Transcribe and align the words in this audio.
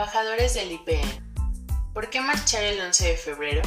Trabajadores 0.00 0.54
del 0.54 0.72
IPN. 0.72 1.92
¿Por 1.92 2.08
qué 2.08 2.22
marchar 2.22 2.64
el 2.64 2.80
11 2.80 3.06
de 3.06 3.16
febrero? 3.18 3.60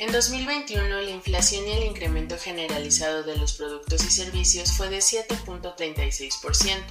En 0.00 0.10
2021 0.10 0.88
la 0.88 1.10
inflación 1.10 1.68
y 1.68 1.70
el 1.70 1.84
incremento 1.84 2.36
generalizado 2.36 3.22
de 3.22 3.36
los 3.36 3.52
productos 3.52 4.02
y 4.02 4.10
servicios 4.10 4.72
fue 4.72 4.88
de 4.88 4.98
7.36%. 4.98 6.82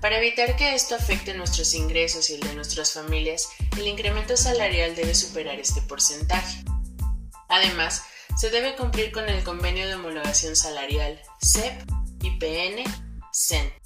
Para 0.00 0.16
evitar 0.16 0.56
que 0.56 0.74
esto 0.74 0.94
afecte 0.94 1.34
nuestros 1.34 1.74
ingresos 1.74 2.30
y 2.30 2.36
el 2.36 2.40
de 2.40 2.54
nuestras 2.54 2.94
familias, 2.94 3.50
el 3.76 3.86
incremento 3.86 4.34
salarial 4.38 4.96
debe 4.96 5.14
superar 5.14 5.60
este 5.60 5.82
porcentaje. 5.82 6.64
Además, 7.50 8.04
se 8.34 8.48
debe 8.48 8.76
cumplir 8.76 9.12
con 9.12 9.28
el 9.28 9.44
convenio 9.44 9.86
de 9.86 9.96
homologación 9.96 10.56
salarial 10.56 11.20
CEP, 11.42 11.82
IPN, 12.22 12.82
CEN. 13.30 13.83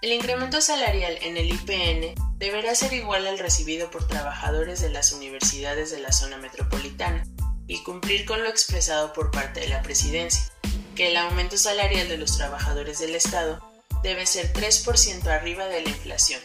El 0.00 0.12
incremento 0.12 0.60
salarial 0.60 1.18
en 1.22 1.36
el 1.36 1.50
IPN 1.52 2.14
deberá 2.36 2.72
ser 2.76 2.92
igual 2.92 3.26
al 3.26 3.36
recibido 3.36 3.90
por 3.90 4.06
trabajadores 4.06 4.80
de 4.80 4.90
las 4.90 5.10
universidades 5.10 5.90
de 5.90 5.98
la 5.98 6.12
zona 6.12 6.36
metropolitana 6.36 7.26
y 7.66 7.82
cumplir 7.82 8.24
con 8.24 8.40
lo 8.44 8.48
expresado 8.48 9.12
por 9.12 9.32
parte 9.32 9.58
de 9.58 9.68
la 9.68 9.82
Presidencia, 9.82 10.52
que 10.94 11.08
el 11.08 11.16
aumento 11.16 11.58
salarial 11.58 12.08
de 12.08 12.16
los 12.16 12.36
trabajadores 12.36 13.00
del 13.00 13.16
Estado 13.16 13.60
debe 14.04 14.24
ser 14.24 14.52
3% 14.52 15.26
arriba 15.26 15.66
de 15.66 15.82
la 15.82 15.88
inflación, 15.88 16.40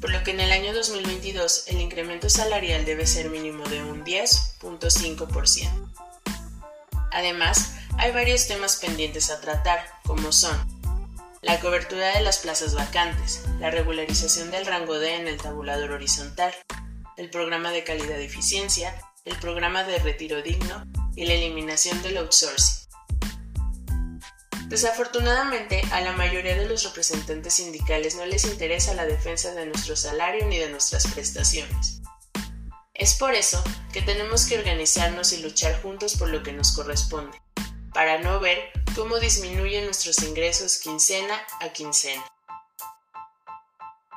por 0.00 0.10
lo 0.10 0.24
que 0.24 0.30
en 0.30 0.40
el 0.40 0.50
año 0.50 0.72
2022 0.72 1.64
el 1.66 1.82
incremento 1.82 2.30
salarial 2.30 2.86
debe 2.86 3.06
ser 3.06 3.28
mínimo 3.28 3.64
de 3.64 3.82
un 3.82 4.02
10.5%. 4.02 5.92
Además, 7.12 7.72
hay 7.98 8.12
varios 8.12 8.46
temas 8.46 8.76
pendientes 8.76 9.28
a 9.30 9.42
tratar, 9.42 9.86
como 10.04 10.32
son 10.32 10.75
la 11.42 11.60
cobertura 11.60 12.16
de 12.16 12.20
las 12.20 12.38
plazas 12.38 12.74
vacantes, 12.74 13.42
la 13.60 13.70
regularización 13.70 14.50
del 14.50 14.66
rango 14.66 14.98
D 14.98 15.14
en 15.14 15.28
el 15.28 15.36
tabulador 15.36 15.92
horizontal, 15.92 16.54
el 17.16 17.30
programa 17.30 17.70
de 17.70 17.84
calidad 17.84 18.18
y 18.18 18.24
eficiencia, 18.24 18.94
el 19.24 19.36
programa 19.36 19.84
de 19.84 19.98
retiro 19.98 20.42
digno 20.42 20.84
y 21.14 21.26
la 21.26 21.34
eliminación 21.34 22.02
del 22.02 22.18
outsourcing. 22.18 22.86
Desafortunadamente, 24.68 25.82
a 25.92 26.00
la 26.00 26.12
mayoría 26.12 26.56
de 26.56 26.68
los 26.68 26.82
representantes 26.82 27.54
sindicales 27.54 28.16
no 28.16 28.26
les 28.26 28.44
interesa 28.44 28.94
la 28.94 29.06
defensa 29.06 29.54
de 29.54 29.66
nuestro 29.66 29.94
salario 29.94 30.44
ni 30.46 30.58
de 30.58 30.70
nuestras 30.70 31.06
prestaciones. 31.06 32.00
Es 32.92 33.14
por 33.14 33.34
eso 33.34 33.62
que 33.92 34.02
tenemos 34.02 34.46
que 34.46 34.58
organizarnos 34.58 35.32
y 35.32 35.42
luchar 35.42 35.80
juntos 35.82 36.16
por 36.16 36.30
lo 36.30 36.42
que 36.42 36.52
nos 36.52 36.72
corresponde, 36.72 37.40
para 37.92 38.18
no 38.18 38.40
ver 38.40 38.58
cómo 38.96 39.18
disminuyen 39.18 39.84
nuestros 39.84 40.22
ingresos 40.22 40.78
quincena 40.78 41.40
a 41.60 41.68
quincena. 41.68 42.24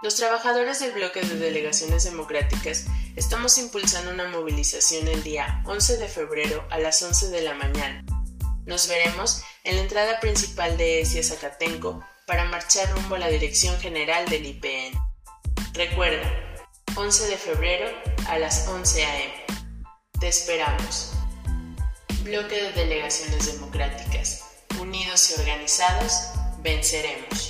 Los 0.02 0.16
trabajadores 0.16 0.80
del 0.80 0.94
bloque 0.94 1.22
de 1.22 1.36
delegaciones 1.36 2.06
democráticas 2.06 2.86
estamos 3.16 3.58
impulsando 3.58 4.12
una 4.12 4.30
movilización 4.30 5.08
el 5.10 5.22
día 5.22 5.62
11 5.66 5.98
de 5.98 6.08
febrero 6.08 6.66
a 6.72 6.80
las 6.80 7.02
11 7.02 7.30
de 7.30 7.42
la 7.42 7.54
mañana 7.54 8.06
nos 8.70 8.88
veremos 8.88 9.42
en 9.64 9.78
la 9.78 9.82
entrada 9.82 10.20
principal 10.20 10.78
de 10.78 11.02
ESIA 11.02 11.24
Zacatenco 11.24 12.06
para 12.28 12.46
marchar 12.46 12.88
rumbo 12.92 13.16
a 13.16 13.20
la 13.20 13.28
Dirección 13.28 13.76
General 13.80 14.30
del 14.30 14.46
IPN. 14.46 14.96
Recuerda, 15.74 16.32
11 16.96 17.30
de 17.30 17.38
febrero 17.38 17.88
a 18.28 18.38
las 18.38 18.68
11 18.68 19.06
a.m. 19.06 19.34
Te 20.20 20.28
esperamos. 20.28 21.14
Bloque 22.22 22.62
de 22.62 22.72
Delegaciones 22.74 23.54
Democráticas. 23.54 24.49
Venceremos. 26.64 27.49